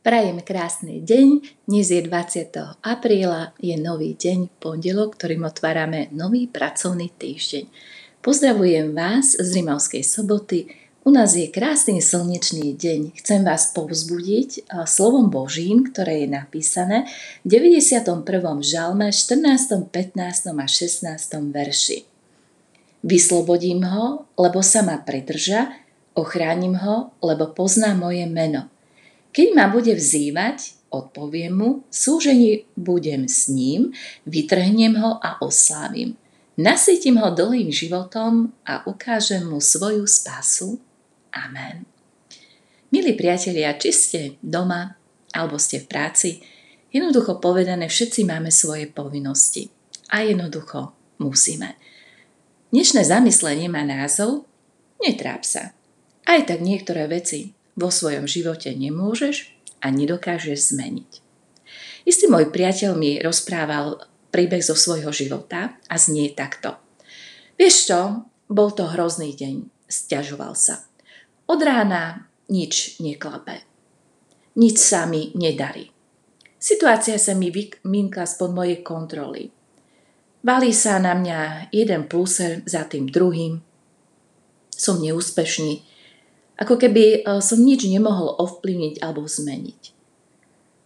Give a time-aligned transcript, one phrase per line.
[0.00, 2.56] Prajem krásny deň, dnes je 20.
[2.80, 7.68] apríla, je nový deň, pondelok, ktorým otvárame nový pracovný týždeň.
[8.24, 10.72] Pozdravujem vás z Rimavskej soboty,
[11.04, 13.12] u nás je krásny slnečný deň.
[13.20, 17.04] Chcem vás povzbudiť slovom Božím, ktoré je napísané
[17.44, 18.24] v 91.
[18.64, 20.16] žalme, 14., 15.
[20.48, 21.52] a 16.
[21.52, 22.08] verši.
[23.04, 25.76] Vyslobodím ho, lebo sa ma pridrža,
[26.16, 28.64] ochránim ho, lebo pozná moje meno–
[29.30, 33.94] keď ma bude vzývať, odpoviem mu, súžení budem s ním,
[34.26, 36.18] vytrhnem ho a oslávim.
[36.58, 40.82] Nasytím ho dlhým životom a ukážem mu svoju spásu.
[41.30, 41.86] Amen.
[42.90, 44.98] Milí priatelia, či ste doma
[45.30, 46.28] alebo ste v práci,
[46.90, 49.70] jednoducho povedané, všetci máme svoje povinnosti
[50.10, 50.90] a jednoducho
[51.22, 51.78] musíme.
[52.74, 54.50] Dnešné zamyslenie má názov
[55.00, 55.72] Netráp sa.
[56.26, 61.10] Aj tak niektoré veci vo svojom živote nemôžeš a nedokážeš zmeniť.
[62.04, 66.76] Istý môj priateľ mi rozprával príbeh zo svojho života a znie takto.
[67.56, 68.00] Vieš čo,
[68.52, 70.84] bol to hrozný deň, stiažoval sa.
[71.50, 73.64] Od rána nič neklape.
[74.58, 75.90] Nič sa mi nedarí.
[76.60, 79.48] Situácia sa mi vyminkla spod mojej kontroly.
[80.40, 83.60] Valí sa na mňa jeden pluser za tým druhým.
[84.72, 85.84] Som neúspešný,
[86.60, 89.82] ako keby e, som nič nemohol ovplyvniť alebo zmeniť.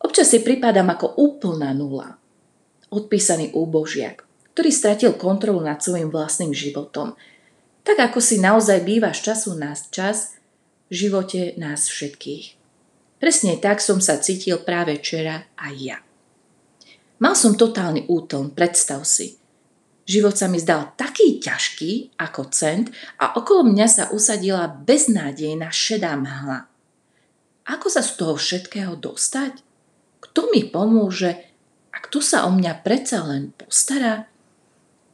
[0.00, 2.16] Občas si pripadám ako úplná nula.
[2.88, 4.24] Odpísaný úbožiak,
[4.56, 7.12] ktorý stratil kontrolu nad svojim vlastným životom.
[7.84, 10.40] Tak ako si naozaj býva z času na čas
[10.88, 12.56] v živote nás všetkých.
[13.20, 15.98] Presne tak som sa cítil práve včera aj ja.
[17.18, 19.34] Mal som totálny úton, predstav si.
[20.08, 22.88] Život sa mi zdal taký ťažký ako cent
[23.20, 26.64] a okolo mňa sa usadila beznádejná šedá mhla.
[27.68, 29.60] Ako sa z toho všetkého dostať?
[30.24, 31.36] Kto mi pomôže
[31.92, 34.24] a kto sa o mňa predsa len postará?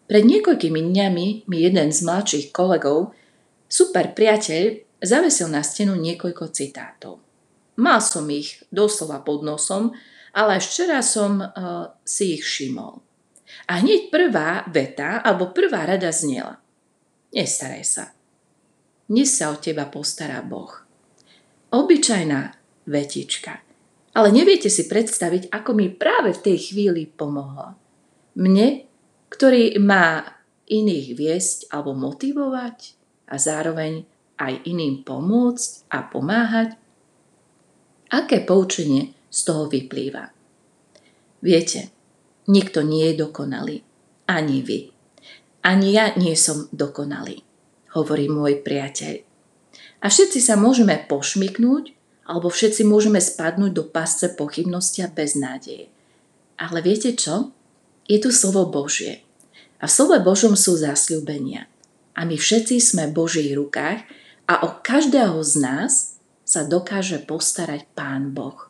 [0.07, 3.19] Pred niekoľkými dňami mi jeden z mladších kolegov,
[3.67, 7.19] super priateľ, zavesil na stenu niekoľko citátov.
[7.83, 9.91] Mal som ich doslova pod nosom,
[10.31, 13.14] ale až včera som uh, si ich všimol.
[13.69, 16.61] A hneď prvá veta alebo prvá rada znela.
[17.35, 18.05] Nestaraj sa.
[19.05, 20.73] Dnes sa o teba postará Boh.
[21.75, 22.57] Obyčajná
[22.89, 23.61] vetička.
[24.15, 27.75] Ale neviete si predstaviť, ako mi práve v tej chvíli pomohla.
[28.39, 28.87] Mne,
[29.29, 30.23] ktorý má
[30.71, 32.79] iných viesť alebo motivovať
[33.27, 34.07] a zároveň
[34.39, 36.79] aj iným pomôcť a pomáhať?
[38.15, 40.31] Aké poučenie z toho vyplýva?
[41.43, 41.91] Viete,
[42.45, 43.81] Nikto nie je dokonalý.
[44.29, 44.93] Ani vy.
[45.65, 47.41] Ani ja nie som dokonalý,
[47.97, 49.25] hovorí môj priateľ.
[50.05, 51.97] A všetci sa môžeme pošmiknúť,
[52.29, 55.89] alebo všetci môžeme spadnúť do pasce pochybnosti a beznádeje.
[56.61, 57.53] Ale viete čo?
[58.05, 59.25] Je tu slovo Božie.
[59.81, 61.65] A v slove Božom sú zasľúbenia.
[62.13, 64.05] A my všetci sme v Božích rukách
[64.45, 65.93] a o každého z nás
[66.45, 68.69] sa dokáže postarať Pán Boh.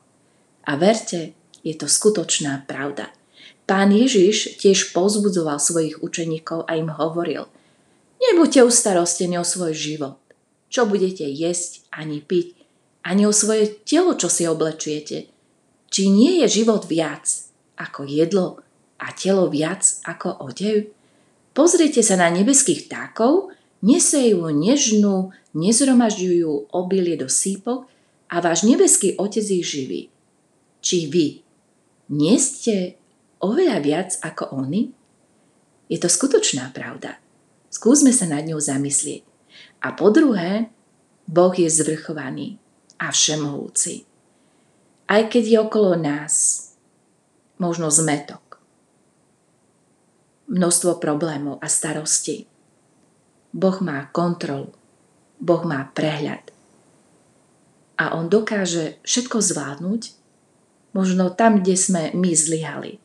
[0.65, 1.35] A verte,
[1.67, 3.11] je to skutočná pravda.
[3.65, 7.49] Pán Ježiš tiež pozbudzoval svojich učeníkov a im hovoril
[8.21, 10.21] Nebuďte ustarostení o svoj život,
[10.73, 12.57] čo budete jesť ani piť,
[13.05, 15.29] ani o svoje telo, čo si oblečiete.
[15.93, 17.29] Či nie je život viac
[17.77, 18.65] ako jedlo
[18.97, 20.89] a telo viac ako odev?
[21.53, 23.53] Pozrite sa na nebeských vtákov,
[23.85, 27.87] nesejú, nežnú, nezromažďujú obilie do sípok
[28.33, 30.03] a váš nebeský otec ich živí.
[30.81, 31.27] Či vy
[32.11, 32.99] nie ste
[33.45, 34.89] oveľa viac ako oni?
[35.93, 37.21] Je to skutočná pravda.
[37.69, 39.29] Skúsme sa nad ňou zamyslieť.
[39.85, 40.73] A po druhé,
[41.29, 42.57] Boh je zvrchovaný
[42.97, 44.09] a všemohúci.
[45.05, 46.35] Aj keď je okolo nás
[47.61, 48.57] možno zmetok,
[50.49, 52.49] množstvo problémov a starostí,
[53.53, 54.73] Boh má kontrolu,
[55.39, 56.49] Boh má prehľad.
[58.01, 60.17] A On dokáže všetko zvládnuť,
[60.97, 63.04] možno tam, kde sme my zlyhali.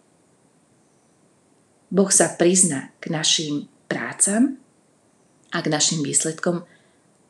[1.89, 4.61] Boh sa prizná k našim prácam
[5.49, 6.61] a k našim výsledkom,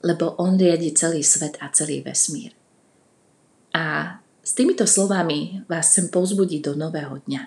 [0.04, 2.52] lebo On riadi celý svet a celý vesmír.
[3.72, 7.42] A s týmito slovami vás chcem povzbudiť do nového dňa.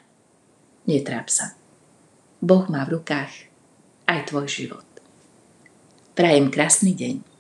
[0.89, 1.53] Netráp sa.
[2.41, 3.53] Boh má v rukách
[4.09, 4.87] aj tvoj život.
[6.13, 7.32] Prajem krásny deň.